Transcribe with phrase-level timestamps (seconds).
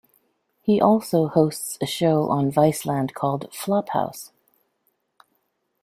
[0.63, 4.31] He also hosts a show on Viceland called Flophouse.